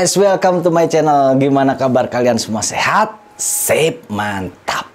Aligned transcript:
Guys, 0.00 0.16
welcome 0.16 0.64
to 0.64 0.72
my 0.72 0.88
channel. 0.88 1.36
Gimana 1.36 1.76
kabar 1.76 2.08
kalian 2.08 2.40
semua 2.40 2.64
sehat? 2.64 3.20
Sip, 3.36 4.08
mantap. 4.08 4.88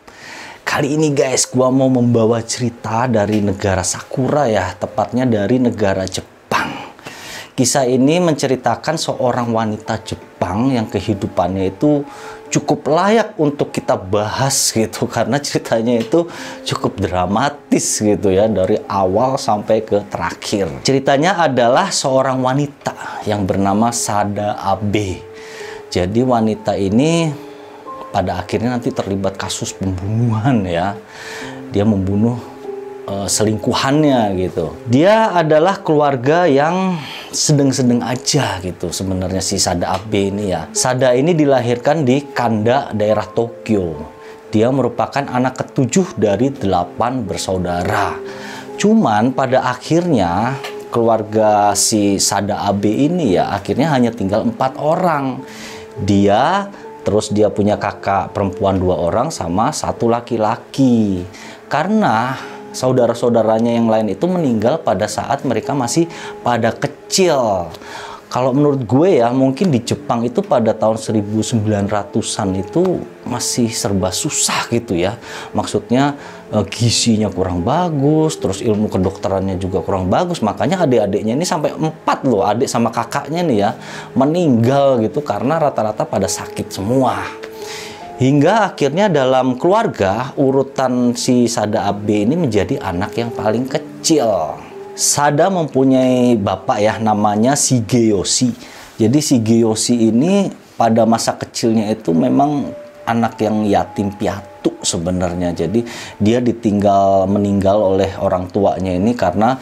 Kali 0.66 0.98
ini 0.98 1.14
guys, 1.14 1.46
gua 1.46 1.70
mau 1.70 1.94
membawa 1.94 2.42
cerita 2.42 3.06
dari 3.06 3.38
negara 3.38 3.86
Sakura 3.86 4.50
ya, 4.50 4.74
tepatnya 4.74 5.30
dari 5.30 5.62
negara 5.62 6.10
Jepang. 6.10 6.90
Kisah 7.54 7.86
ini 7.86 8.18
menceritakan 8.18 8.98
seorang 8.98 9.54
wanita 9.54 10.02
Jepang 10.02 10.74
yang 10.74 10.90
kehidupannya 10.90 11.70
itu 11.70 12.02
cukup 12.56 12.88
layak 12.88 13.36
untuk 13.36 13.76
kita 13.76 14.00
bahas 14.00 14.56
gitu 14.80 15.12
karena 15.12 15.36
ceritanya 15.44 16.00
itu 16.00 16.24
cukup 16.64 17.04
dramatis 17.04 18.00
gitu 18.00 18.32
ya 18.32 18.48
dari 18.48 18.80
awal 18.88 19.36
sampai 19.36 19.84
ke 19.84 20.08
terakhir. 20.08 20.72
Ceritanya 20.88 21.36
adalah 21.44 21.92
seorang 21.92 22.40
wanita 22.40 23.28
yang 23.28 23.44
bernama 23.44 23.92
Sada 23.92 24.56
Abe. 24.56 25.20
Jadi 25.92 26.24
wanita 26.24 26.76
ini 26.80 27.32
pada 28.12 28.40
akhirnya 28.40 28.80
nanti 28.80 28.96
terlibat 28.96 29.36
kasus 29.36 29.76
pembunuhan 29.76 30.64
ya. 30.64 30.96
Dia 31.76 31.84
membunuh 31.84 32.40
uh, 33.08 33.28
selingkuhannya 33.28 34.36
gitu. 34.40 34.76
Dia 34.88 35.36
adalah 35.36 35.80
keluarga 35.80 36.48
yang 36.48 37.00
sedang-sedang 37.36 38.00
aja 38.00 38.64
gitu 38.64 38.96
sebenarnya 38.96 39.44
si 39.44 39.60
Sada 39.60 40.00
Abe 40.00 40.32
ini 40.32 40.56
ya. 40.56 40.72
Sada 40.72 41.12
ini 41.12 41.36
dilahirkan 41.36 42.08
di 42.08 42.24
Kanda, 42.32 42.96
daerah 42.96 43.28
Tokyo. 43.28 44.08
Dia 44.56 44.72
merupakan 44.72 45.20
anak 45.28 45.60
ketujuh 45.60 46.16
dari 46.16 46.48
delapan 46.48 47.28
bersaudara. 47.28 48.16
Cuman 48.80 49.36
pada 49.36 49.68
akhirnya 49.68 50.56
keluarga 50.88 51.76
si 51.76 52.24
Sada 52.24 52.64
Abe 52.64 52.88
ini 53.12 53.36
ya 53.36 53.52
akhirnya 53.52 53.92
hanya 53.92 54.16
tinggal 54.16 54.48
empat 54.48 54.80
orang. 54.80 55.44
Dia 56.08 56.72
terus 57.04 57.36
dia 57.36 57.52
punya 57.52 57.76
kakak 57.76 58.32
perempuan 58.32 58.80
dua 58.80 58.96
orang 58.96 59.28
sama 59.28 59.76
satu 59.76 60.08
laki-laki. 60.08 61.28
Karena 61.68 62.40
saudara-saudaranya 62.76 63.72
yang 63.72 63.88
lain 63.88 64.12
itu 64.12 64.28
meninggal 64.28 64.84
pada 64.84 65.08
saat 65.08 65.48
mereka 65.48 65.72
masih 65.72 66.12
pada 66.44 66.76
kecil. 66.76 67.72
Kalau 68.26 68.52
menurut 68.52 68.84
gue 68.84 69.24
ya, 69.24 69.32
mungkin 69.32 69.72
di 69.72 69.80
Jepang 69.80 70.20
itu 70.28 70.44
pada 70.44 70.76
tahun 70.76 71.00
1900-an 71.00 72.50
itu 72.60 73.00
masih 73.24 73.72
serba 73.72 74.12
susah 74.12 74.68
gitu 74.76 74.92
ya. 74.92 75.16
Maksudnya 75.56 76.20
eh, 76.52 76.66
gizinya 76.68 77.32
kurang 77.32 77.64
bagus, 77.64 78.36
terus 78.36 78.60
ilmu 78.60 78.92
kedokterannya 78.92 79.56
juga 79.56 79.80
kurang 79.80 80.12
bagus. 80.12 80.44
Makanya 80.44 80.84
adik-adiknya 80.84 81.32
ini 81.32 81.48
sampai 81.48 81.80
empat 81.80 82.28
loh, 82.28 82.44
adik 82.44 82.68
sama 82.68 82.92
kakaknya 82.92 83.40
nih 83.40 83.58
ya, 83.62 83.72
meninggal 84.20 85.00
gitu 85.00 85.24
karena 85.24 85.56
rata-rata 85.56 86.04
pada 86.04 86.28
sakit 86.28 86.68
semua. 86.76 87.45
Hingga 88.16 88.72
akhirnya 88.72 89.12
dalam 89.12 89.60
keluarga 89.60 90.32
urutan 90.40 91.12
si 91.20 91.52
Sada 91.52 91.92
Abe 91.92 92.24
ini 92.24 92.40
menjadi 92.40 92.80
anak 92.80 93.12
yang 93.20 93.28
paling 93.28 93.68
kecil. 93.68 94.56
Sada 94.96 95.52
mempunyai 95.52 96.40
bapak 96.40 96.80
ya 96.80 96.96
namanya 96.96 97.60
Shigeyoshi. 97.60 98.56
Jadi 98.96 99.20
Shigeyoshi 99.20 100.16
ini 100.16 100.48
pada 100.80 101.04
masa 101.04 101.36
kecilnya 101.36 101.92
itu 101.92 102.16
memang 102.16 102.72
anak 103.04 103.36
yang 103.44 103.68
yatim 103.68 104.16
piatu 104.16 104.72
sebenarnya. 104.80 105.52
Jadi 105.52 105.84
dia 106.16 106.40
ditinggal 106.40 107.28
meninggal 107.28 107.84
oleh 107.84 108.16
orang 108.16 108.48
tuanya 108.48 108.96
ini 108.96 109.12
karena 109.12 109.60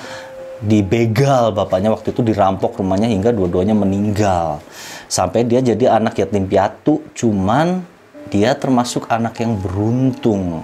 dibegal 0.61 1.57
bapaknya 1.57 1.89
waktu 1.89 2.13
itu 2.13 2.21
dirampok 2.21 2.77
rumahnya 2.77 3.09
hingga 3.09 3.33
dua-duanya 3.33 3.73
meninggal. 3.73 4.61
Sampai 5.09 5.41
dia 5.41 5.57
jadi 5.57 5.97
anak 5.97 6.21
yatim 6.21 6.45
piatu 6.45 7.01
cuman 7.17 7.92
dia 8.31 8.55
termasuk 8.55 9.09
anak 9.11 9.39
yang 9.43 9.59
beruntung 9.59 10.63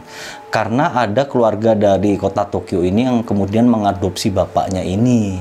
karena 0.54 0.94
ada 0.96 1.28
keluarga 1.28 1.76
dari 1.76 2.16
kota 2.16 2.48
Tokyo 2.48 2.82
ini 2.82 3.06
yang 3.06 3.22
kemudian 3.26 3.68
mengadopsi 3.68 4.32
bapaknya 4.32 4.82
ini. 4.86 5.40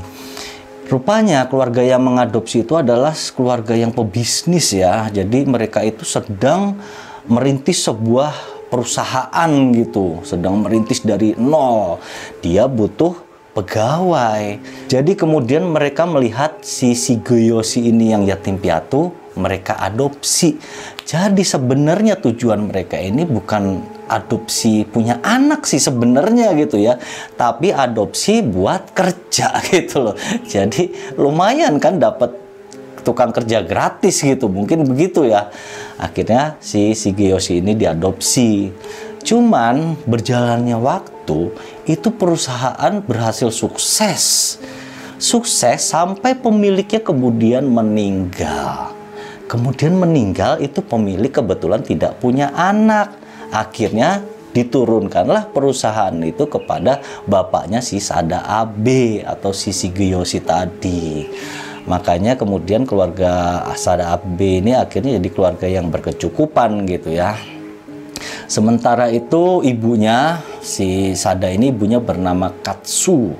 Rupanya 0.88 1.44
keluarga 1.52 1.84
yang 1.84 2.00
mengadopsi 2.00 2.64
itu 2.64 2.72
adalah 2.72 3.12
keluarga 3.36 3.76
yang 3.76 3.92
pebisnis 3.92 4.72
ya. 4.72 5.12
Jadi 5.12 5.44
mereka 5.44 5.84
itu 5.84 6.00
sedang 6.08 6.80
merintis 7.28 7.84
sebuah 7.84 8.32
perusahaan 8.72 9.50
gitu, 9.76 10.24
sedang 10.24 10.64
merintis 10.64 11.04
dari 11.04 11.36
nol. 11.36 12.00
Dia 12.40 12.64
butuh 12.64 13.20
pegawai. 13.58 14.62
Jadi 14.86 15.12
kemudian 15.18 15.66
mereka 15.66 16.06
melihat 16.06 16.62
si 16.62 16.94
Shigeyoshi 16.94 17.90
ini 17.90 18.14
yang 18.14 18.22
yatim 18.22 18.56
piatu, 18.56 19.10
mereka 19.38 19.78
adopsi. 19.78 20.58
Jadi 21.06 21.40
sebenarnya 21.40 22.20
tujuan 22.20 22.68
mereka 22.68 23.00
ini 23.00 23.24
bukan 23.24 23.80
adopsi 24.08 24.82
punya 24.88 25.20
anak 25.22 25.64
sih 25.68 25.78
sebenarnya 25.78 26.56
gitu 26.58 26.80
ya, 26.80 26.98
tapi 27.36 27.70
adopsi 27.70 28.42
buat 28.42 28.92
kerja 28.92 29.56
gitu 29.72 30.10
loh. 30.10 30.16
Jadi 30.44 31.14
lumayan 31.16 31.78
kan 31.78 31.96
dapat 31.96 32.34
tukang 33.06 33.32
kerja 33.32 33.64
gratis 33.64 34.20
gitu, 34.20 34.52
mungkin 34.52 34.84
begitu 34.84 35.24
ya. 35.24 35.48
Akhirnya 35.96 36.60
si 36.60 36.92
Shigeyoshi 36.92 37.64
ini 37.64 37.72
diadopsi. 37.72 38.68
Cuman 39.24 39.96
berjalannya 40.08 40.76
waktu 40.76 41.52
itu 41.88 42.08
perusahaan 42.12 43.00
berhasil 43.00 43.52
sukses. 43.52 44.56
Sukses 45.18 45.82
sampai 45.82 46.38
pemiliknya 46.38 47.02
kemudian 47.02 47.66
meninggal 47.66 48.97
kemudian 49.48 49.96
meninggal 49.96 50.60
itu 50.60 50.84
pemilik 50.84 51.32
kebetulan 51.32 51.80
tidak 51.80 52.20
punya 52.20 52.52
anak. 52.52 53.16
Akhirnya 53.48 54.20
diturunkanlah 54.52 55.56
perusahaan 55.56 56.12
itu 56.20 56.44
kepada 56.44 57.00
bapaknya 57.24 57.80
si 57.80 57.96
Sada 57.96 58.44
Abe 58.44 59.24
atau 59.24 59.56
si 59.56 59.72
Shigeyoshi 59.72 60.44
tadi. 60.44 61.24
Makanya 61.88 62.36
kemudian 62.36 62.84
keluarga 62.84 63.64
Sada 63.72 64.12
Abe 64.12 64.60
ini 64.60 64.76
akhirnya 64.76 65.16
jadi 65.16 65.28
keluarga 65.32 65.64
yang 65.64 65.88
berkecukupan 65.88 66.84
gitu 66.84 67.16
ya. 67.16 67.40
Sementara 68.48 69.08
itu 69.08 69.64
ibunya 69.64 70.44
si 70.60 71.16
Sada 71.16 71.48
ini 71.48 71.72
ibunya 71.72 72.00
bernama 72.00 72.52
Katsu. 72.60 73.32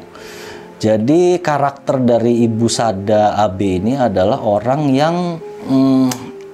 Jadi 0.79 1.43
karakter 1.43 2.01
dari 2.01 2.47
ibu 2.47 2.71
Sada 2.71 3.37
Abe 3.37 3.83
ini 3.83 3.99
adalah 3.99 4.41
orang 4.41 4.89
yang 4.95 5.17
hmm, 5.69 6.09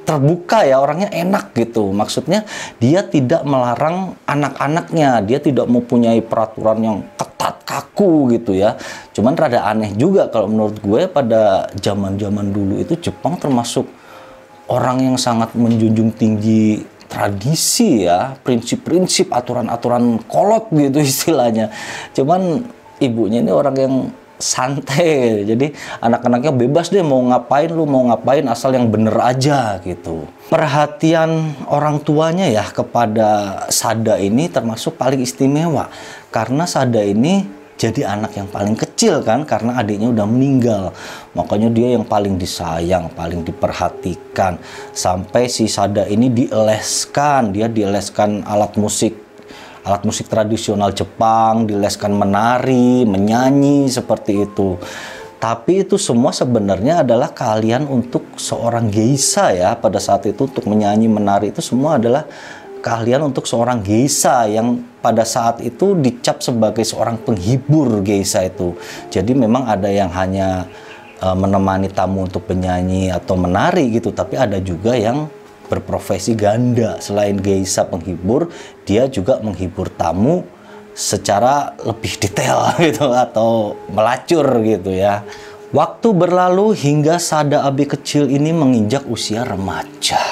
terbuka 0.05 0.69
ya 0.69 0.79
orangnya 0.79 1.09
enak 1.11 1.57
gitu. 1.57 1.91
Maksudnya 1.91 2.45
dia 2.77 3.03
tidak 3.03 3.43
melarang 3.49 4.15
anak-anaknya 4.29 5.25
dia 5.25 5.41
tidak 5.41 5.67
mempunyai 5.67 6.21
peraturan 6.21 6.79
yang 6.85 6.99
ketat 7.17 7.65
kaku 7.65 8.31
gitu 8.37 8.53
ya. 8.53 8.77
Cuman 9.17 9.35
rada 9.35 9.65
aneh 9.65 9.97
juga 9.97 10.29
kalau 10.29 10.53
menurut 10.53 10.77
gue 10.79 11.09
pada 11.09 11.73
zaman-zaman 11.81 12.53
dulu 12.53 12.79
itu 12.79 12.95
Jepang 13.01 13.41
termasuk 13.41 13.89
orang 14.69 15.01
yang 15.13 15.17
sangat 15.17 15.53
menjunjung 15.57 16.13
tinggi 16.17 16.85
tradisi 17.05 18.09
ya 18.09 18.33
prinsip-prinsip 18.41 19.29
aturan-aturan 19.33 20.21
kolot 20.29 20.69
gitu 20.73 21.01
istilahnya. 21.13 21.73
Cuman 22.13 22.65
ibunya 23.01 23.41
ini 23.41 23.51
orang 23.51 23.77
yang 23.77 23.95
santai. 24.39 25.45
Jadi 25.47 25.73
anak-anaknya 26.03 26.53
bebas 26.55 26.91
deh 26.91 27.03
mau 27.05 27.23
ngapain 27.23 27.71
lu 27.71 27.87
mau 27.87 28.05
ngapain 28.11 28.45
asal 28.51 28.75
yang 28.75 28.91
bener 28.91 29.15
aja 29.19 29.79
gitu. 29.83 30.27
Perhatian 30.51 31.57
orang 31.71 32.03
tuanya 32.03 32.47
ya 32.47 32.67
kepada 32.69 33.63
Sada 33.71 34.21
ini 34.21 34.51
termasuk 34.51 34.99
paling 34.99 35.23
istimewa. 35.23 35.89
Karena 36.31 36.67
Sada 36.67 37.01
ini 37.01 37.65
jadi 37.75 38.07
anak 38.07 38.39
yang 38.39 38.49
paling 38.49 38.79
kecil 38.79 39.19
kan 39.27 39.43
karena 39.43 39.83
adiknya 39.83 40.15
udah 40.15 40.27
meninggal. 40.31 40.85
Makanya 41.35 41.75
dia 41.75 41.99
yang 41.99 42.07
paling 42.07 42.39
disayang 42.39 43.11
paling 43.11 43.43
diperhatikan. 43.43 44.63
Sampai 44.95 45.51
si 45.51 45.67
Sada 45.67 46.07
ini 46.07 46.31
dieleskan 46.31 47.51
dia 47.51 47.67
dieleskan 47.67 48.47
alat 48.47 48.79
musik 48.79 49.24
alat 49.85 50.03
musik 50.09 50.33
tradisional 50.33 50.91
Jepang, 50.97 51.69
dileskan 51.69 52.17
menari, 52.17 53.05
menyanyi 53.05 53.87
seperti 53.93 54.49
itu. 54.49 54.81
Tapi 55.37 55.85
itu 55.85 56.01
semua 56.01 56.33
sebenarnya 56.33 57.05
adalah 57.05 57.29
kalian 57.29 57.85
untuk 57.85 58.25
seorang 58.41 58.89
geisha 58.89 59.53
ya 59.53 59.77
pada 59.77 60.01
saat 60.01 60.25
itu 60.25 60.49
untuk 60.49 60.65
menyanyi 60.65 61.05
menari 61.05 61.53
itu 61.53 61.61
semua 61.61 62.01
adalah 62.01 62.25
keahlian 62.81 63.29
untuk 63.29 63.45
seorang 63.45 63.85
geisha 63.85 64.49
yang 64.49 64.81
pada 65.05 65.21
saat 65.25 65.61
itu 65.61 65.93
dicap 66.01 66.41
sebagai 66.41 66.81
seorang 66.81 67.21
penghibur 67.21 68.01
geisha 68.01 68.41
itu. 68.41 68.73
Jadi 69.13 69.37
memang 69.37 69.69
ada 69.69 69.93
yang 69.93 70.09
hanya 70.17 70.65
uh, 71.21 71.37
menemani 71.37 71.93
tamu 71.93 72.25
untuk 72.25 72.49
menyanyi 72.49 73.13
atau 73.13 73.37
menari 73.37 73.93
gitu, 73.93 74.17
tapi 74.17 74.41
ada 74.41 74.57
juga 74.65 74.97
yang 74.97 75.29
berprofesi 75.67 76.37
ganda 76.37 77.01
selain 77.01 77.41
geisha 77.41 77.85
penghibur 77.89 78.53
dia 78.85 79.09
juga 79.09 79.41
menghibur 79.41 79.89
tamu 79.93 80.45
secara 80.95 81.75
lebih 81.83 82.21
detail 82.21 82.73
gitu 82.85 83.11
atau 83.11 83.75
melacur 83.91 84.47
gitu 84.63 84.95
ya 84.95 85.25
Waktu 85.75 86.15
berlalu 86.15 86.71
hingga 86.71 87.19
Sada 87.19 87.67
Abe 87.67 87.91
kecil 87.91 88.31
ini 88.31 88.55
menginjak 88.55 89.11
usia 89.11 89.43
remaja. 89.43 90.23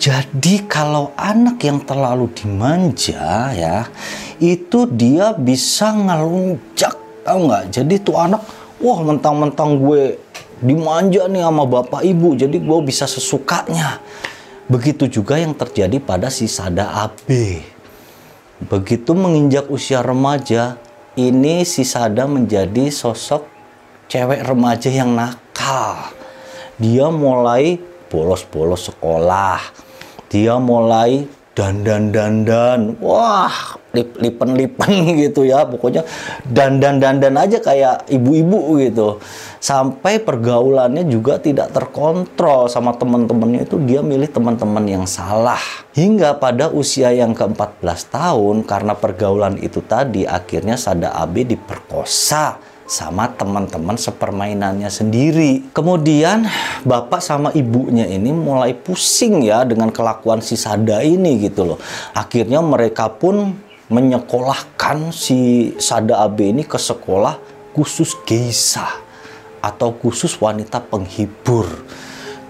Jadi 0.00 0.64
kalau 0.64 1.12
anak 1.12 1.60
yang 1.60 1.84
terlalu 1.84 2.32
dimanja 2.32 3.52
ya, 3.52 3.84
itu 4.40 4.88
dia 4.88 5.36
bisa 5.36 5.92
ngelunjak, 5.92 6.96
tau 7.20 7.36
nggak? 7.36 7.64
Jadi 7.68 7.94
tuh 8.00 8.16
anak, 8.16 8.40
wah 8.80 9.04
mentang-mentang 9.04 9.76
gue 9.76 10.16
dimanja 10.64 11.28
nih 11.28 11.44
sama 11.44 11.68
bapak 11.68 12.00
ibu, 12.08 12.32
jadi 12.32 12.56
gue 12.56 12.78
bisa 12.80 13.04
sesukanya. 13.04 14.00
Begitu 14.64 15.12
juga 15.12 15.36
yang 15.36 15.52
terjadi 15.52 16.00
pada 16.00 16.32
si 16.32 16.48
Sada 16.48 17.04
Abe. 17.04 17.60
Begitu 18.64 19.12
menginjak 19.12 19.68
usia 19.68 20.00
remaja, 20.00 20.80
ini 21.20 21.68
si 21.68 21.84
Sada 21.84 22.24
menjadi 22.24 22.88
sosok 22.88 23.44
cewek 24.08 24.40
remaja 24.40 24.88
yang 24.88 25.12
nakal. 25.12 26.08
Dia 26.80 27.12
mulai 27.12 27.76
bolos-bolos 28.08 28.88
sekolah. 28.88 29.60
Dia 30.32 30.56
mulai 30.56 31.28
dandan-dandan. 31.54 32.98
Wah, 32.98 33.78
lipen-lipen 33.94 34.92
gitu 35.24 35.46
ya. 35.46 35.62
Pokoknya 35.64 36.02
dandan-dandan 36.44 37.34
aja 37.38 37.62
kayak 37.62 38.10
ibu-ibu 38.10 38.82
gitu. 38.82 39.22
Sampai 39.62 40.20
pergaulannya 40.20 41.06
juga 41.08 41.40
tidak 41.40 41.72
terkontrol 41.72 42.68
sama 42.68 42.92
teman-temannya 42.98 43.64
itu 43.64 43.80
dia 43.80 44.02
milih 44.04 44.28
teman-teman 44.28 44.84
yang 44.84 45.06
salah. 45.08 45.62
Hingga 45.94 46.42
pada 46.42 46.68
usia 46.68 47.14
yang 47.14 47.32
ke-14 47.32 48.10
tahun 48.10 48.66
karena 48.66 48.92
pergaulan 48.98 49.56
itu 49.62 49.80
tadi 49.80 50.26
akhirnya 50.26 50.74
Sada 50.74 51.14
Abe 51.14 51.46
diperkosa 51.46 52.73
sama 52.84 53.32
teman-teman 53.32 53.96
sepermainannya 53.96 54.92
sendiri. 54.92 55.72
Kemudian 55.72 56.44
bapak 56.84 57.24
sama 57.24 57.48
ibunya 57.56 58.04
ini 58.04 58.30
mulai 58.30 58.76
pusing 58.76 59.40
ya 59.44 59.64
dengan 59.64 59.88
kelakuan 59.88 60.44
si 60.44 60.56
Sada 60.56 61.00
ini 61.00 61.40
gitu 61.40 61.74
loh. 61.74 61.78
Akhirnya 62.12 62.60
mereka 62.60 63.08
pun 63.08 63.56
menyekolahkan 63.88 65.12
si 65.12 65.72
Sada 65.80 66.24
Abe 66.24 66.52
ini 66.52 66.64
ke 66.64 66.76
sekolah 66.76 67.36
khusus 67.72 68.16
geisha 68.28 68.86
atau 69.64 69.96
khusus 69.96 70.36
wanita 70.36 70.80
penghibur. 70.84 71.68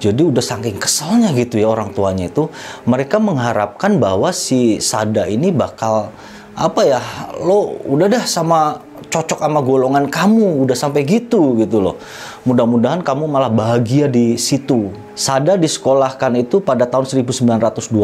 Jadi 0.02 0.20
udah 0.20 0.44
saking 0.44 0.76
keselnya 0.76 1.32
gitu 1.32 1.56
ya 1.56 1.70
orang 1.70 1.94
tuanya 1.96 2.28
itu, 2.28 2.50
mereka 2.84 3.16
mengharapkan 3.16 3.96
bahwa 3.96 4.34
si 4.36 4.82
Sada 4.82 5.24
ini 5.30 5.48
bakal 5.48 6.12
apa 6.54 6.80
ya, 6.84 7.00
lo 7.40 7.80
udah 7.88 8.06
dah 8.12 8.24
sama 8.28 8.84
cocok 9.14 9.38
sama 9.46 9.62
golongan 9.62 10.10
kamu 10.10 10.66
udah 10.66 10.74
sampai 10.74 11.06
gitu 11.06 11.54
gitu 11.62 11.78
loh. 11.78 12.02
Mudah-mudahan 12.42 13.06
kamu 13.06 13.30
malah 13.30 13.46
bahagia 13.46 14.10
di 14.10 14.34
situ. 14.34 14.90
Sada 15.14 15.54
disekolahkan 15.54 16.34
itu 16.34 16.58
pada 16.58 16.82
tahun 16.82 17.06
1922 17.06 17.94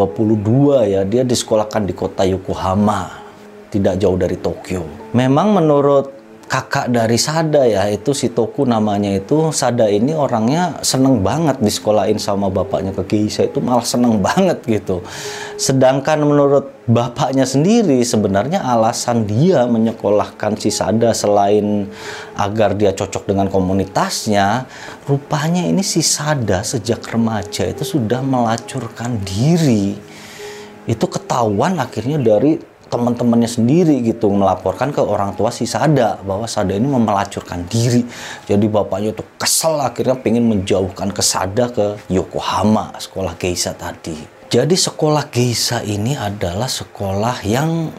ya 0.87 1.03
dia 1.03 1.27
disekolahkan 1.27 1.83
di 1.83 1.95
kota 1.99 2.23
Yokohama 2.23 3.11
tidak 3.75 3.99
jauh 3.99 4.15
dari 4.15 4.39
Tokyo. 4.39 4.87
Memang 5.11 5.51
menurut 5.59 6.19
kakak 6.50 6.91
dari 6.91 7.14
Sada 7.14 7.62
ya 7.62 7.87
itu 7.87 8.11
si 8.11 8.26
Toku 8.26 8.67
namanya 8.67 9.14
itu 9.14 9.55
Sada 9.55 9.87
ini 9.87 10.11
orangnya 10.11 10.82
seneng 10.82 11.23
banget 11.23 11.62
di 11.62 11.70
sekolahin 11.70 12.19
sama 12.19 12.50
bapaknya 12.50 12.91
ke 12.91 13.06
Geisha 13.06 13.47
itu 13.47 13.62
malah 13.62 13.87
seneng 13.87 14.19
banget 14.19 14.58
gitu. 14.67 15.06
Sedangkan 15.55 16.26
menurut 16.26 16.75
bapaknya 16.91 17.47
sendiri 17.47 18.02
sebenarnya 18.02 18.67
alasan 18.67 19.31
dia 19.31 19.62
menyekolahkan 19.70 20.58
si 20.58 20.75
Sada 20.75 21.14
selain 21.14 21.87
agar 22.35 22.75
dia 22.75 22.91
cocok 22.99 23.31
dengan 23.31 23.47
komunitasnya 23.47 24.67
rupanya 25.06 25.62
ini 25.62 25.87
si 25.87 26.02
Sada 26.02 26.67
sejak 26.67 27.06
remaja 27.14 27.70
itu 27.70 27.87
sudah 27.87 28.26
melacurkan 28.26 29.23
diri. 29.23 29.94
Itu 30.91 31.06
ketahuan 31.06 31.79
akhirnya 31.79 32.19
dari 32.19 32.69
teman-temannya 32.90 33.46
sendiri 33.46 34.02
gitu 34.02 34.26
melaporkan 34.34 34.90
ke 34.90 34.98
orang 34.98 35.38
tua 35.38 35.54
si 35.54 35.64
Sada 35.64 36.19
bahwa 36.26 36.50
Sada 36.50 36.75
ini 36.75 36.90
memelacurkan 36.90 37.64
diri. 37.70 38.02
Jadi 38.50 38.66
bapaknya 38.66 39.14
tuh 39.14 39.25
kesel 39.38 39.78
akhirnya 39.78 40.19
pengen 40.19 40.50
menjauhkan 40.50 41.14
ke 41.14 41.22
Sada 41.22 41.70
ke 41.70 41.96
Yokohama 42.10 42.98
sekolah 42.98 43.38
geisha 43.38 43.72
tadi. 43.78 44.19
Jadi 44.50 44.75
sekolah 44.75 45.31
geisha 45.31 45.78
ini 45.87 46.19
adalah 46.19 46.66
sekolah 46.66 47.46
yang 47.46 47.94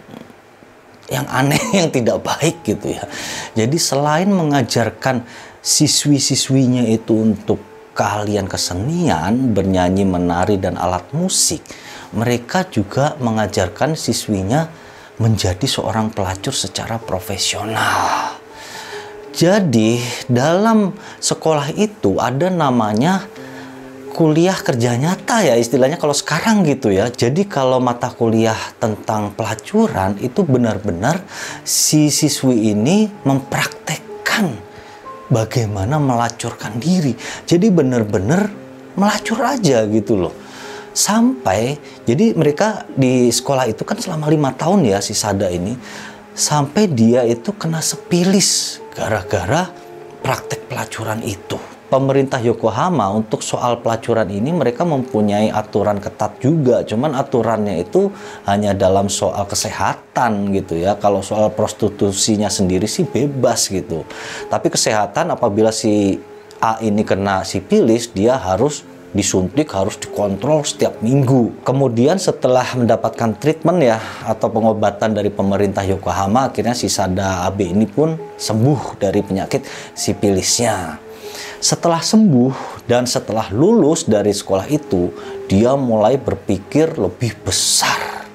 yang 1.07 1.23
aneh 1.31 1.63
yang 1.79 1.87
tidak 1.87 2.19
baik 2.19 2.59
gitu 2.67 2.91
ya. 2.91 3.07
Jadi 3.55 3.79
selain 3.79 4.27
mengajarkan 4.27 5.23
siswi-siswinya 5.63 6.83
itu 6.91 7.15
untuk 7.15 7.63
keahlian 7.95 8.47
kesenian, 8.47 9.55
bernyanyi, 9.55 10.07
menari 10.07 10.55
dan 10.59 10.79
alat 10.79 11.03
musik, 11.15 11.63
mereka 12.15 12.67
juga 12.67 13.15
mengajarkan 13.19 13.95
siswinya 13.95 14.80
menjadi 15.21 15.69
seorang 15.69 16.09
pelacur 16.09 16.51
secara 16.51 16.97
profesional. 16.97 18.41
Jadi, 19.31 20.01
dalam 20.27 20.91
sekolah 21.21 21.71
itu 21.77 22.17
ada 22.19 22.49
namanya 22.49 23.29
kuliah 24.11 24.59
kerja 24.59 24.99
nyata 24.99 25.39
ya 25.47 25.55
istilahnya 25.55 25.95
kalau 25.95 26.11
sekarang 26.11 26.67
gitu 26.67 26.91
ya. 26.91 27.07
Jadi 27.07 27.47
kalau 27.47 27.79
mata 27.79 28.11
kuliah 28.11 28.57
tentang 28.75 29.31
pelacuran 29.31 30.19
itu 30.19 30.43
benar-benar 30.43 31.23
si 31.63 32.11
siswi 32.11 32.75
ini 32.75 33.07
mempraktekkan 33.23 34.51
bagaimana 35.31 35.95
melacurkan 35.95 36.75
diri. 36.75 37.15
Jadi 37.47 37.71
benar-benar 37.71 38.51
melacur 38.99 39.39
aja 39.39 39.87
gitu 39.87 40.19
loh 40.19 40.40
sampai 40.91 41.79
jadi 42.03 42.35
mereka 42.35 42.83
di 42.93 43.31
sekolah 43.31 43.67
itu 43.67 43.83
kan 43.87 43.99
selama 43.99 44.27
lima 44.27 44.51
tahun 44.55 44.87
ya 44.87 44.99
si 44.99 45.15
Sada 45.15 45.47
ini 45.47 45.75
sampai 46.35 46.87
dia 46.87 47.27
itu 47.27 47.51
kena 47.55 47.83
sepilis 47.83 48.79
gara-gara 48.95 49.71
praktek 50.21 50.69
pelacuran 50.69 51.19
itu. 51.25 51.57
Pemerintah 51.91 52.39
Yokohama 52.39 53.11
untuk 53.11 53.43
soal 53.43 53.83
pelacuran 53.83 54.31
ini 54.31 54.55
mereka 54.55 54.87
mempunyai 54.87 55.51
aturan 55.51 55.99
ketat 55.99 56.39
juga, 56.39 56.87
cuman 56.87 57.19
aturannya 57.19 57.83
itu 57.83 58.07
hanya 58.47 58.71
dalam 58.71 59.11
soal 59.11 59.43
kesehatan 59.43 60.55
gitu 60.55 60.79
ya. 60.79 60.95
Kalau 60.95 61.19
soal 61.19 61.51
prostitusinya 61.51 62.47
sendiri 62.47 62.87
sih 62.87 63.03
bebas 63.03 63.67
gitu. 63.67 64.07
Tapi 64.47 64.71
kesehatan 64.71 65.35
apabila 65.35 65.75
si 65.75 66.15
A 66.63 66.79
ini 66.79 67.03
kena 67.03 67.43
sipilis, 67.43 68.07
dia 68.07 68.39
harus 68.39 68.87
disuntik 69.11 69.71
harus 69.75 69.99
dikontrol 69.99 70.63
setiap 70.63 70.99
minggu. 71.03 71.63
Kemudian 71.67 72.15
setelah 72.15 72.63
mendapatkan 72.75 73.35
treatment 73.37 73.79
ya 73.83 73.99
atau 74.23 74.47
pengobatan 74.47 75.15
dari 75.15 75.27
pemerintah 75.27 75.83
Yokohama, 75.83 76.51
akhirnya 76.51 76.75
si 76.75 76.87
Sada 76.87 77.43
Abe 77.47 77.71
ini 77.71 77.87
pun 77.87 78.15
sembuh 78.39 78.99
dari 78.99 79.19
penyakit 79.19 79.63
sipilisnya. 79.95 80.99
Setelah 81.61 82.01
sembuh 82.01 82.83
dan 82.89 83.05
setelah 83.05 83.53
lulus 83.53 84.09
dari 84.09 84.33
sekolah 84.33 84.65
itu, 84.71 85.13
dia 85.45 85.77
mulai 85.77 86.17
berpikir 86.17 86.97
lebih 86.97 87.37
besar. 87.45 88.25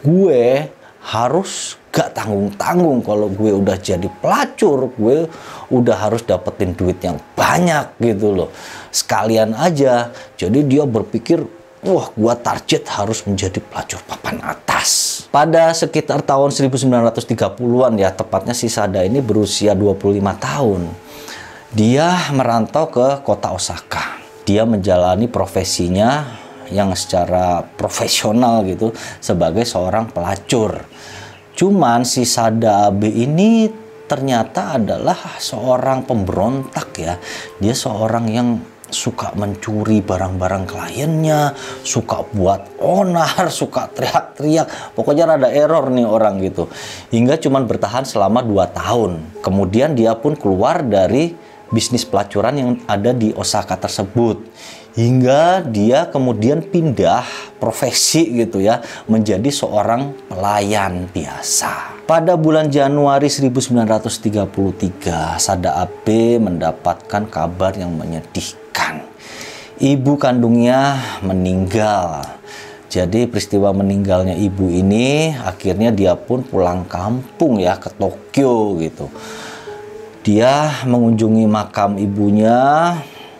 Gue 0.00 0.72
harus 1.04 1.76
gak 1.88 2.14
tanggung-tanggung 2.14 3.00
kalau 3.00 3.32
gue 3.32 3.52
udah 3.52 3.76
jadi 3.80 4.08
pelacur, 4.20 4.92
gue 4.96 5.28
udah 5.72 5.96
harus 5.96 6.24
dapetin 6.24 6.76
duit 6.76 7.00
yang 7.00 7.16
banyak 7.32 7.96
gitu 8.00 8.32
loh. 8.32 8.48
Sekalian 8.90 9.54
aja. 9.54 10.10
Jadi 10.36 10.64
dia 10.64 10.84
berpikir, 10.88 11.42
wah 11.84 12.08
gue 12.12 12.34
target 12.40 12.82
harus 12.94 13.24
menjadi 13.24 13.60
pelacur 13.60 14.00
papan 14.06 14.42
atas. 14.44 15.22
Pada 15.28 15.70
sekitar 15.76 16.24
tahun 16.24 16.50
1930-an 16.50 17.92
ya, 18.00 18.10
tepatnya 18.12 18.56
si 18.56 18.72
Sada 18.72 19.04
ini 19.04 19.20
berusia 19.20 19.76
25 19.76 20.18
tahun. 20.40 20.88
Dia 21.72 22.32
merantau 22.32 22.88
ke 22.88 23.20
kota 23.20 23.52
Osaka. 23.52 24.16
Dia 24.48 24.64
menjalani 24.64 25.28
profesinya 25.28 26.24
yang 26.72 26.96
secara 26.96 27.60
profesional 27.76 28.64
gitu 28.64 28.92
sebagai 29.20 29.64
seorang 29.68 30.08
pelacur 30.08 30.88
Cuman 31.58 32.06
si 32.06 32.22
Sada 32.22 32.86
Abe 32.86 33.10
ini 33.10 33.66
ternyata 34.06 34.78
adalah 34.78 35.18
seorang 35.42 36.06
pemberontak 36.06 36.94
ya. 36.94 37.18
Dia 37.58 37.74
seorang 37.74 38.30
yang 38.30 38.62
suka 38.88 39.36
mencuri 39.36 40.00
barang-barang 40.00 40.64
kliennya, 40.68 41.52
suka 41.84 42.24
buat 42.32 42.80
onar, 42.80 43.52
suka 43.60 43.88
teriak-teriak. 43.92 44.96
Pokoknya 44.96 45.28
ada 45.28 45.48
error 45.48 45.92
nih 45.92 46.08
orang 46.08 46.40
gitu. 46.42 46.68
Hingga 47.12 47.40
cuman 47.40 47.68
bertahan 47.68 48.04
selama 48.08 48.44
2 48.44 48.76
tahun. 48.76 49.12
Kemudian 49.44 49.96
dia 49.96 50.16
pun 50.16 50.34
keluar 50.34 50.84
dari 50.84 51.36
bisnis 51.68 52.08
pelacuran 52.08 52.54
yang 52.56 52.70
ada 52.88 53.12
di 53.12 53.32
Osaka 53.36 53.76
tersebut 53.76 54.40
hingga 54.98 55.62
dia 55.62 56.10
kemudian 56.10 56.58
pindah 56.58 57.22
profesi 57.62 58.34
gitu 58.34 58.58
ya 58.58 58.82
menjadi 59.06 59.46
seorang 59.46 60.26
pelayan 60.26 61.06
biasa. 61.14 62.02
Pada 62.08 62.34
bulan 62.34 62.72
Januari 62.72 63.30
1933, 63.30 65.38
Sada 65.38 65.78
Abe 65.78 66.42
mendapatkan 66.42 67.30
kabar 67.30 67.78
yang 67.78 67.94
menyedihkan. 67.94 68.66
Ibu 69.78 70.18
kandungnya 70.18 70.98
meninggal. 71.22 72.26
Jadi 72.90 73.30
peristiwa 73.30 73.70
meninggalnya 73.70 74.34
ibu 74.34 74.66
ini 74.66 75.30
akhirnya 75.38 75.94
dia 75.94 76.18
pun 76.18 76.42
pulang 76.42 76.82
kampung 76.88 77.62
ya 77.62 77.78
ke 77.78 77.86
Tokyo 77.94 78.74
gitu. 78.82 79.06
Dia 80.26 80.82
mengunjungi 80.82 81.46
makam 81.46 81.94
ibunya 81.94 82.58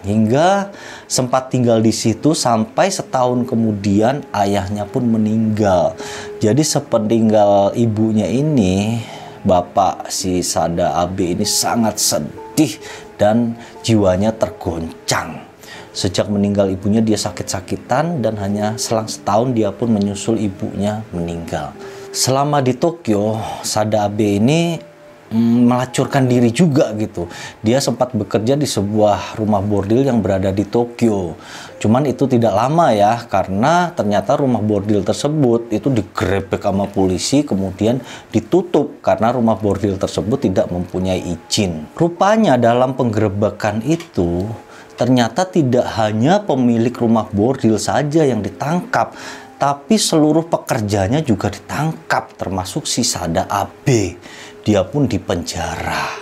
hingga 0.06 0.70
sempat 1.10 1.50
tinggal 1.50 1.82
di 1.82 1.90
situ 1.90 2.38
sampai 2.38 2.86
setahun 2.86 3.42
kemudian 3.48 4.22
ayahnya 4.30 4.86
pun 4.86 5.10
meninggal. 5.10 5.98
Jadi 6.38 6.62
sepeninggal 6.62 7.74
ibunya 7.74 8.30
ini, 8.30 9.02
bapak 9.42 10.06
si 10.06 10.38
Sada 10.46 11.02
Abe 11.02 11.34
ini 11.34 11.42
sangat 11.42 11.98
sedih 11.98 12.78
dan 13.18 13.58
jiwanya 13.82 14.32
tergoncang. 14.32 15.44
Sejak 15.92 16.30
meninggal 16.30 16.70
ibunya 16.70 17.02
dia 17.02 17.18
sakit-sakitan 17.18 18.22
dan 18.22 18.38
hanya 18.38 18.78
selang 18.78 19.10
setahun 19.10 19.50
dia 19.50 19.74
pun 19.74 19.90
menyusul 19.90 20.38
ibunya 20.38 21.02
meninggal. 21.10 21.74
Selama 22.14 22.64
di 22.64 22.72
Tokyo, 22.72 23.36
Sada 23.66 24.08
Abe 24.08 24.38
ini 24.40 24.87
melacurkan 25.32 26.24
diri 26.24 26.48
juga 26.48 26.92
gitu. 26.96 27.28
Dia 27.60 27.80
sempat 27.84 28.16
bekerja 28.16 28.56
di 28.56 28.64
sebuah 28.64 29.36
rumah 29.36 29.60
bordil 29.60 30.04
yang 30.04 30.24
berada 30.24 30.48
di 30.48 30.64
Tokyo. 30.64 31.36
Cuman 31.78 32.08
itu 32.08 32.26
tidak 32.26 32.56
lama 32.56 32.90
ya 32.90 33.22
karena 33.28 33.92
ternyata 33.92 34.34
rumah 34.40 34.58
bordil 34.58 35.04
tersebut 35.04 35.70
itu 35.70 35.92
digerebek 35.92 36.58
sama 36.58 36.90
polisi 36.90 37.46
kemudian 37.46 38.02
ditutup 38.34 38.98
karena 39.04 39.30
rumah 39.30 39.54
bordil 39.54 39.94
tersebut 40.00 40.48
tidak 40.48 40.72
mempunyai 40.72 41.22
izin. 41.22 41.86
Rupanya 41.94 42.58
dalam 42.58 42.98
penggerebekan 42.98 43.84
itu 43.86 44.48
ternyata 44.98 45.46
tidak 45.46 45.86
hanya 45.94 46.42
pemilik 46.42 46.90
rumah 46.90 47.30
bordil 47.30 47.78
saja 47.78 48.26
yang 48.26 48.42
ditangkap, 48.42 49.14
tapi 49.54 49.94
seluruh 49.94 50.50
pekerjanya 50.50 51.22
juga 51.22 51.54
ditangkap 51.54 52.34
termasuk 52.34 52.82
si 52.82 53.06
Sada 53.06 53.46
Abe 53.46 54.18
dia 54.68 54.84
pun 54.84 55.08
dipenjara. 55.08 56.12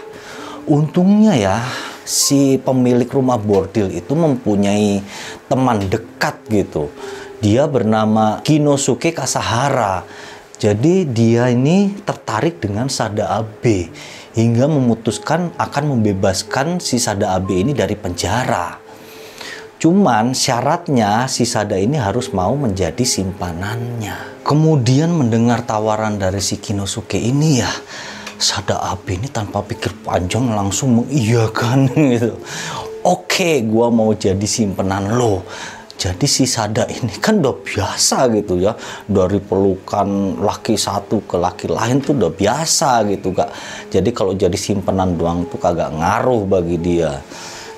Untungnya 0.71 1.35
ya, 1.35 1.59
si 2.07 2.62
pemilik 2.62 3.11
rumah 3.11 3.43
bordil 3.43 3.91
itu 3.91 4.15
mempunyai 4.15 5.03
teman 5.50 5.83
dekat 5.91 6.47
gitu. 6.47 6.95
Dia 7.43 7.67
bernama 7.67 8.38
Kinosuke 8.47 9.11
Kasahara. 9.11 10.07
Jadi 10.62 11.11
dia 11.11 11.50
ini 11.50 11.99
tertarik 12.07 12.62
dengan 12.62 12.87
Sada 12.87 13.35
Abe 13.35 13.91
hingga 14.38 14.71
memutuskan 14.71 15.50
akan 15.59 15.99
membebaskan 15.99 16.79
si 16.79 17.03
Sada 17.03 17.35
Abe 17.35 17.67
ini 17.67 17.75
dari 17.75 17.99
penjara. 17.99 18.79
Cuman 19.76 20.33
syaratnya 20.33 21.29
si 21.29 21.45
Sada 21.45 21.76
ini 21.76 21.99
harus 22.00 22.33
mau 22.33 22.55
menjadi 22.57 23.05
simpanannya. 23.05 24.41
Kemudian 24.47 25.12
mendengar 25.12 25.67
tawaran 25.67 26.17
dari 26.17 26.41
si 26.41 26.57
Kinosuke 26.57 27.21
ini 27.21 27.61
ya, 27.61 27.73
Sada 28.37 28.76
Abi 28.93 29.16
ini 29.16 29.33
tanpa 29.33 29.64
pikir 29.64 29.97
panjang 30.05 30.52
langsung 30.52 31.02
mengiyakan 31.02 31.88
gitu. 32.12 32.37
Oke, 33.07 33.64
gua 33.64 33.88
mau 33.88 34.12
jadi 34.12 34.45
simpenan 34.45 35.16
lo. 35.16 35.47
Jadi 35.97 36.28
si 36.28 36.45
Sada 36.45 36.85
ini 36.93 37.16
kan 37.16 37.40
udah 37.40 37.57
biasa 37.57 38.28
gitu 38.37 38.61
ya 38.61 38.76
dari 39.09 39.40
pelukan 39.40 40.37
laki 40.45 40.76
satu 40.76 41.25
ke 41.25 41.40
laki 41.40 41.73
lain 41.73 42.05
tuh 42.05 42.12
udah 42.12 42.28
biasa 42.28 43.09
gitu 43.09 43.33
kak. 43.33 43.49
Jadi 43.88 44.12
kalau 44.12 44.37
jadi 44.37 44.55
simpenan 44.55 45.16
doang 45.16 45.49
tuh 45.49 45.57
kagak 45.57 45.97
ngaruh 45.97 46.45
bagi 46.45 46.76
dia. 46.76 47.25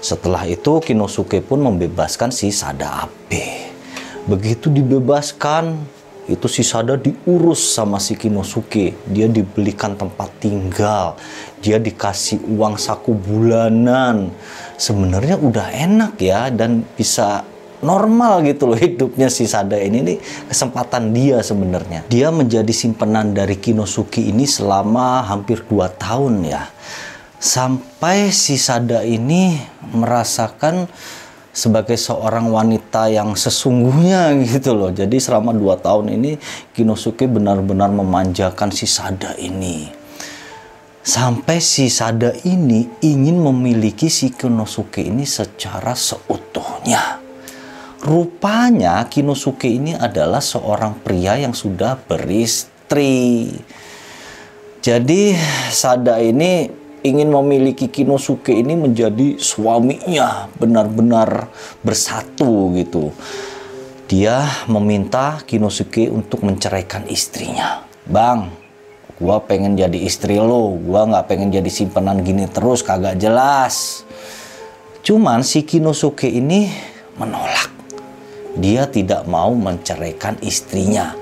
Setelah 0.03 0.47
itu 0.51 0.83
Kinosuke 0.83 1.39
pun 1.43 1.63
membebaskan 1.63 2.35
si 2.35 2.51
Sada 2.51 3.07
Abe. 3.07 3.71
Begitu 4.27 4.67
dibebaskan, 4.67 5.79
itu 6.29 6.45
si 6.45 6.61
Sada 6.61 7.01
diurus 7.01 7.73
sama 7.73 7.97
si 7.97 8.13
Kinosuke. 8.13 8.93
Dia 9.09 9.27
dibelikan 9.33 9.97
tempat 9.97 10.29
tinggal, 10.45 11.17
dia 11.65 11.81
dikasih 11.81 12.45
uang 12.53 12.77
saku 12.77 13.17
bulanan. 13.17 14.29
Sebenarnya 14.77 15.41
udah 15.41 15.73
enak 15.73 16.21
ya 16.21 16.53
dan 16.53 16.85
bisa 16.85 17.43
normal 17.81 18.43
gitu 18.45 18.69
loh 18.69 18.79
hidupnya 18.85 19.33
si 19.33 19.49
Sada 19.49 19.81
ini 19.81 20.05
nih 20.05 20.19
kesempatan 20.53 21.17
dia 21.17 21.41
sebenarnya. 21.41 22.05
Dia 22.13 22.29
menjadi 22.29 22.71
simpenan 22.77 23.33
dari 23.33 23.57
Kinosuke 23.57 24.21
ini 24.21 24.45
selama 24.45 25.25
hampir 25.25 25.65
2 25.65 25.89
tahun 25.97 26.45
ya. 26.45 26.69
Sampai 27.41 28.35
si 28.35 28.61
Sada 28.61 29.01
ini 29.01 29.57
merasakan 29.97 30.91
sebagai 31.59 31.99
seorang 31.99 32.55
wanita 32.55 33.11
yang 33.11 33.35
sesungguhnya 33.35 34.31
gitu 34.55 34.79
loh. 34.79 34.95
Jadi 34.95 35.19
selama 35.19 35.51
dua 35.51 35.75
tahun 35.75 36.15
ini 36.15 36.39
Kinosuke 36.71 37.27
benar-benar 37.27 37.91
memanjakan 37.91 38.71
si 38.71 38.87
Sada 38.87 39.35
ini. 39.35 39.91
Sampai 41.03 41.59
si 41.59 41.91
Sada 41.91 42.31
ini 42.47 42.87
ingin 43.03 43.43
memiliki 43.43 44.07
si 44.07 44.31
Kinosuke 44.31 45.03
ini 45.03 45.27
secara 45.27 45.99
seutuhnya. 45.99 47.19
Rupanya 47.99 49.03
Kinosuke 49.11 49.67
ini 49.67 49.99
adalah 49.99 50.39
seorang 50.39 51.03
pria 51.03 51.35
yang 51.35 51.51
sudah 51.57 51.99
beristri. 51.99 53.51
Jadi 54.79 55.35
Sada 55.75 56.23
ini 56.23 56.78
ingin 57.03 57.31
memiliki 57.31 57.87
Kinosuke 57.87 58.51
ini 58.55 58.75
menjadi 58.75 59.39
suaminya 59.39 60.51
benar-benar 60.59 61.51
bersatu 61.83 62.75
gitu. 62.75 63.15
Dia 64.09 64.45
meminta 64.67 65.43
Kinosuke 65.45 66.09
untuk 66.09 66.43
menceraikan 66.43 67.05
istrinya. 67.13 67.85
Bang, 68.09 68.49
gua 69.21 69.45
pengen 69.45 69.77
jadi 69.77 70.01
istri 70.01 70.41
lo, 70.41 70.75
gua 70.81 71.05
nggak 71.05 71.27
pengen 71.29 71.53
jadi 71.53 71.69
simpenan 71.69 72.25
gini 72.25 72.49
terus, 72.49 72.81
kagak 72.81 73.21
jelas. 73.21 74.03
Cuman 75.05 75.45
si 75.45 75.63
Kinosuke 75.63 76.29
ini 76.29 76.73
menolak. 77.21 77.71
Dia 78.57 78.89
tidak 78.89 79.29
mau 79.29 79.53
menceraikan 79.55 80.41
istrinya. 80.41 81.13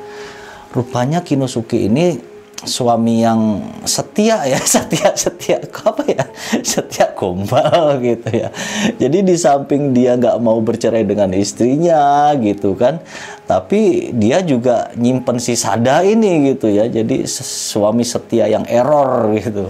Rupanya 0.70 1.26
Kinosuke 1.26 1.76
ini 1.76 2.35
suami 2.64 3.20
yang 3.20 3.60
setia 3.84 4.40
ya 4.48 4.56
setia 4.78 5.12
setia 5.12 5.60
apa 5.60 6.02
ya? 6.08 6.24
Setia 6.64 7.12
gombal 7.12 8.00
gitu 8.00 8.28
ya. 8.32 8.48
Jadi 8.96 9.20
di 9.20 9.36
samping 9.36 9.92
dia 9.92 10.16
nggak 10.16 10.40
mau 10.40 10.56
bercerai 10.64 11.04
dengan 11.04 11.36
istrinya 11.36 12.32
gitu 12.40 12.72
kan 12.72 13.04
tapi 13.44 14.10
dia 14.16 14.40
juga 14.40 14.90
nyimpen 14.96 15.36
si 15.36 15.52
Sada 15.52 16.00
ini 16.00 16.56
gitu 16.56 16.72
ya. 16.72 16.88
Jadi 16.88 17.28
suami 17.28 18.06
setia 18.06 18.48
yang 18.48 18.64
error 18.64 19.36
gitu. 19.36 19.68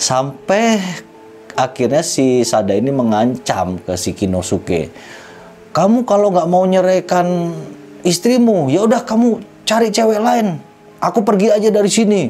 Sampai 0.00 0.80
akhirnya 1.52 2.00
si 2.00 2.40
Sada 2.42 2.72
ini 2.72 2.88
mengancam 2.88 3.76
ke 3.84 4.00
si 4.00 4.16
Kinosuke. 4.16 4.88
Kamu 5.74 6.06
kalau 6.06 6.30
nggak 6.30 6.48
mau 6.48 6.64
nyeraikan 6.64 7.52
istrimu 8.04 8.68
ya 8.68 8.84
udah 8.84 9.02
kamu 9.02 9.40
cari 9.64 9.88
cewek 9.88 10.20
lain 10.20 10.60
aku 11.04 11.20
pergi 11.20 11.52
aja 11.52 11.68
dari 11.68 11.90
sini. 11.92 12.22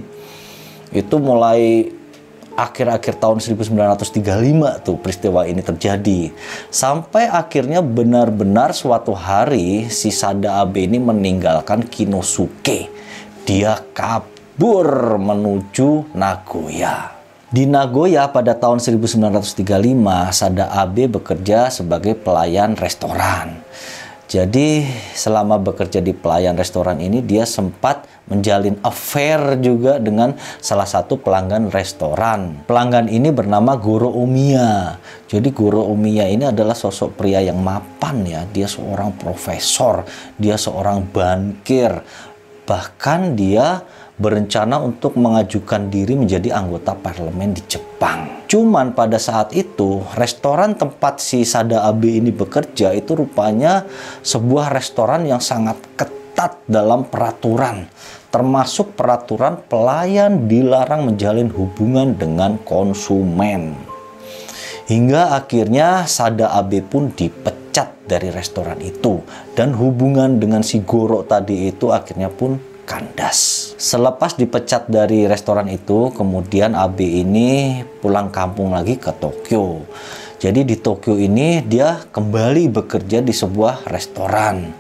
Itu 0.91 1.23
mulai 1.23 1.87
akhir-akhir 2.55 3.19
tahun 3.19 3.39
1935 3.43 4.87
tuh 4.87 4.97
peristiwa 4.99 5.47
ini 5.47 5.63
terjadi. 5.63 6.31
Sampai 6.71 7.27
akhirnya 7.27 7.83
benar-benar 7.83 8.75
suatu 8.75 9.15
hari 9.15 9.91
si 9.91 10.15
Sada 10.15 10.63
Abe 10.63 10.87
ini 10.87 10.99
meninggalkan 11.03 11.87
Kinosuke. 11.87 12.91
Dia 13.45 13.79
kabur 13.93 15.19
menuju 15.19 16.15
Nagoya. 16.15 17.15
Di 17.55 17.71
Nagoya 17.71 18.27
pada 18.35 18.59
tahun 18.59 18.83
1935, 18.83 20.35
Sada 20.35 20.75
Abe 20.75 21.07
bekerja 21.07 21.71
sebagai 21.71 22.19
pelayan 22.19 22.75
restoran. 22.75 23.63
Jadi 24.25 24.89
selama 25.13 25.61
bekerja 25.61 26.01
di 26.01 26.17
pelayan 26.17 26.57
restoran 26.57 26.97
ini 26.97 27.21
dia 27.21 27.45
sempat 27.45 28.09
menjalin 28.25 28.81
affair 28.81 29.61
juga 29.61 30.01
dengan 30.01 30.33
salah 30.65 30.89
satu 30.89 31.21
pelanggan 31.21 31.69
restoran. 31.69 32.65
Pelanggan 32.65 33.13
ini 33.13 33.29
bernama 33.29 33.77
Guru 33.77 34.09
Omiya. 34.09 34.97
Jadi 35.29 35.53
Guru 35.53 35.85
Omiya 35.93 36.33
ini 36.33 36.49
adalah 36.49 36.73
sosok 36.73 37.21
pria 37.21 37.45
yang 37.45 37.61
mapan 37.61 38.25
ya. 38.25 38.43
Dia 38.49 38.65
seorang 38.65 39.13
profesor, 39.21 40.09
dia 40.41 40.57
seorang 40.57 41.05
bankir. 41.05 42.01
Bahkan 42.65 43.37
dia 43.37 43.85
berencana 44.15 44.79
untuk 44.79 45.19
mengajukan 45.19 45.91
diri 45.91 46.15
menjadi 46.15 46.55
anggota 46.55 46.95
parlemen 46.95 47.55
di 47.55 47.63
Jepang. 47.67 48.47
Cuman 48.47 48.95
pada 48.95 49.19
saat 49.19 49.51
itu, 49.57 50.05
restoran 50.15 50.79
tempat 50.79 51.19
si 51.19 51.43
Sada 51.43 51.83
Abe 51.89 52.23
ini 52.23 52.31
bekerja 52.31 52.95
itu 52.95 53.19
rupanya 53.19 53.83
sebuah 54.23 54.71
restoran 54.71 55.27
yang 55.27 55.43
sangat 55.43 55.81
ketat 55.99 56.63
dalam 56.71 57.07
peraturan 57.11 57.91
termasuk 58.35 58.99
peraturan 58.99 59.63
pelayan 59.71 60.51
dilarang 60.51 61.07
menjalin 61.07 61.47
hubungan 61.55 62.19
dengan 62.19 62.59
konsumen. 62.67 63.79
Hingga 64.91 65.39
akhirnya 65.39 66.03
Sada 66.11 66.51
Abe 66.51 66.83
pun 66.83 67.15
dipecat 67.15 67.95
dari 68.11 68.35
restoran 68.35 68.83
itu 68.83 69.23
dan 69.55 69.71
hubungan 69.79 70.43
dengan 70.43 70.67
si 70.67 70.83
Goro 70.83 71.23
tadi 71.23 71.71
itu 71.71 71.95
akhirnya 71.95 72.27
pun 72.27 72.59
kandas. 72.85 73.73
Selepas 73.81 74.37
dipecat 74.37 74.87
dari 74.87 75.27
restoran 75.27 75.67
itu, 75.73 76.13
kemudian 76.15 76.77
Abe 76.77 77.25
ini 77.25 77.83
pulang 77.99 78.31
kampung 78.31 78.73
lagi 78.73 79.01
ke 79.01 79.11
Tokyo. 79.17 79.83
Jadi 80.39 80.61
di 80.63 80.77
Tokyo 80.77 81.17
ini 81.17 81.65
dia 81.65 82.05
kembali 82.13 82.69
bekerja 82.69 83.25
di 83.25 83.33
sebuah 83.33 83.89
restoran. 83.89 84.77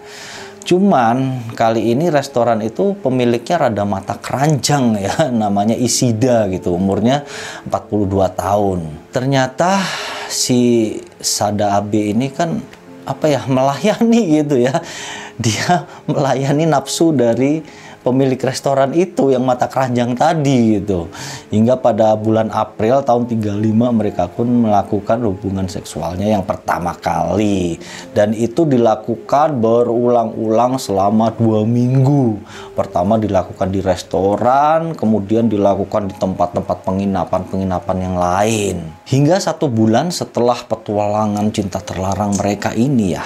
Cuman 0.65 1.45
kali 1.53 1.93
ini 1.93 2.09
restoran 2.09 2.65
itu 2.65 2.97
pemiliknya 2.97 3.69
rada 3.69 3.85
mata 3.85 4.17
keranjang 4.17 4.97
ya, 4.97 5.29
namanya 5.45 5.77
Isida 5.77 6.49
gitu, 6.49 6.73
umurnya 6.73 7.29
42 7.69 8.33
tahun. 8.33 8.79
Ternyata 9.13 9.85
si 10.33 10.93
Sada 11.21 11.77
Abe 11.77 12.17
ini 12.17 12.33
kan 12.33 12.65
apa 13.05 13.29
ya 13.29 13.45
melayani 13.45 14.41
gitu 14.41 14.57
ya. 14.65 14.81
Dia 15.45 15.85
melayani 16.09 16.65
nafsu 16.65 17.13
dari 17.13 17.61
pemilik 18.05 18.37
restoran 18.37 18.93
itu 18.93 19.33
yang 19.33 19.49
mata 19.49 19.65
keranjang 19.65 20.13
tadi 20.13 20.77
gitu. 20.77 21.09
Hingga 21.49 21.81
pada 21.81 22.13
bulan 22.21 22.53
April 22.53 23.01
tahun 23.01 23.25
35 23.25 23.65
mereka 23.73 24.29
pun 24.29 24.69
melakukan 24.69 25.25
hubungan 25.25 25.65
seksualnya 25.65 26.29
yang 26.29 26.45
pertama 26.45 26.93
kali 27.01 27.81
dan 28.13 28.37
itu 28.37 28.69
dilakukan 28.69 29.57
berulang-ulang 29.57 30.77
selama 30.77 31.33
dua 31.33 31.65
minggu. 31.65 32.37
Pertama 32.77 33.17
dilakukan 33.17 33.71
di 33.71 33.81
restoran, 33.81 34.93
kemudian 34.93 35.49
dilakukan 35.49 36.11
di 36.11 36.15
tempat-tempat 36.19 36.85
penginapan-penginapan 36.85 37.97
yang 38.03 38.17
lain. 38.19 38.77
Hingga 39.07 39.39
satu 39.39 39.71
bulan 39.71 40.11
setelah 40.11 40.59
petualangan 40.67 41.55
cinta 41.55 41.79
terlarang 41.79 42.35
mereka 42.35 42.75
ini 42.75 43.15
ya. 43.15 43.23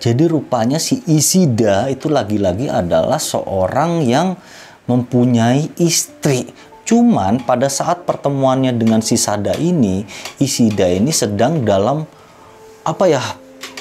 Jadi 0.00 0.24
rupanya 0.24 0.80
si 0.80 1.04
Isida 1.04 1.92
itu 1.92 2.08
lagi-lagi 2.08 2.72
adalah 2.72 3.20
seorang 3.20 4.00
yang 4.08 4.15
yang 4.16 4.28
mempunyai 4.88 5.68
istri. 5.76 6.48
Cuman 6.88 7.44
pada 7.44 7.68
saat 7.68 8.08
pertemuannya 8.08 8.72
dengan 8.72 9.04
si 9.04 9.20
Sada 9.20 9.52
ini, 9.60 10.06
Isida 10.40 10.88
ini 10.88 11.12
sedang 11.12 11.66
dalam 11.66 12.06
apa 12.86 13.04
ya 13.10 13.20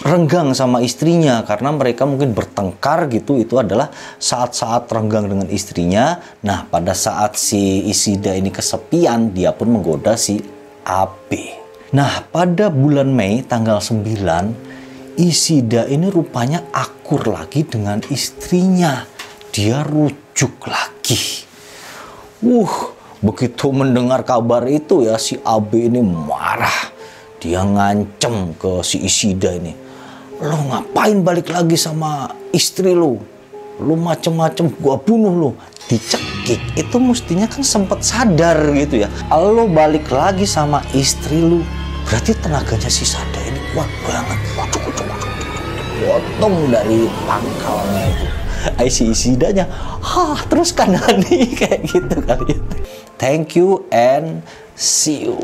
renggang 0.03 0.51
sama 0.51 0.83
istrinya. 0.83 1.45
Karena 1.47 1.71
mereka 1.71 2.03
mungkin 2.03 2.35
bertengkar 2.35 3.07
gitu 3.13 3.39
itu 3.39 3.55
adalah 3.61 3.93
saat-saat 4.19 4.91
renggang 4.91 5.29
dengan 5.31 5.47
istrinya. 5.47 6.19
Nah 6.43 6.67
pada 6.67 6.91
saat 6.91 7.39
si 7.39 7.85
Isida 7.87 8.35
ini 8.35 8.51
kesepian 8.51 9.31
dia 9.31 9.55
pun 9.55 9.71
menggoda 9.71 10.17
si 10.19 10.55
AB 10.85 11.29
nah 11.91 12.21
pada 12.29 12.69
bulan 12.69 13.09
Mei 13.09 13.41
tanggal 13.41 13.81
9 13.81 15.17
Isida 15.17 15.89
ini 15.89 16.11
rupanya 16.13 16.61
akur 16.69 17.25
lagi 17.25 17.65
dengan 17.65 18.03
istrinya 18.13 19.07
dia 19.55 19.87
rujuk 19.87 20.67
lagi. 20.67 21.47
Uh, 22.43 22.91
begitu 23.23 23.71
mendengar 23.71 24.27
kabar 24.27 24.67
itu 24.67 25.07
ya 25.07 25.15
si 25.15 25.39
AB 25.39 25.71
ini 25.79 26.03
marah. 26.03 26.91
Dia 27.39 27.63
ngancem 27.63 28.51
ke 28.59 28.83
si 28.83 29.07
Isida 29.07 29.55
ini. 29.55 29.71
Lo 30.43 30.59
ngapain 30.59 31.23
balik 31.23 31.55
lagi 31.55 31.79
sama 31.79 32.27
istri 32.51 32.91
lo? 32.91 33.15
Lo 33.79 33.95
macem-macem 33.95 34.75
gua 34.75 34.99
bunuh 34.99 35.31
lo. 35.31 35.51
Dicekik 35.87 36.75
itu 36.75 36.97
mestinya 36.99 37.47
kan 37.47 37.63
sempet 37.63 38.03
sadar 38.03 38.59
gitu 38.75 39.07
ya. 39.07 39.09
Lo 39.31 39.71
balik 39.71 40.11
lagi 40.11 40.43
sama 40.43 40.83
istri 40.91 41.39
lo. 41.39 41.63
Berarti 42.03 42.35
tenaganya 42.43 42.91
si 42.91 43.07
Sada 43.07 43.39
ini 43.47 43.63
kuat 43.71 43.87
banget. 44.03 44.39
Potong 45.95 46.67
dari 46.67 47.07
pangkalnya 47.23 48.03
itu 48.11 48.44
IC 48.85 49.13
isidanya 49.13 49.69
hah 50.01 50.39
terus 50.47 50.71
kan 50.71 50.93
kayak 51.59 51.81
gitu 51.85 52.17
kali. 52.23 52.55
Thank 53.15 53.55
you 53.55 53.87
and 53.91 54.43
see 54.75 55.27
you 55.27 55.39